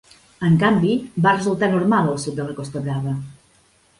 [0.45, 0.93] En canvi,
[1.27, 3.17] va resultar normal al sud de la Costa Brava.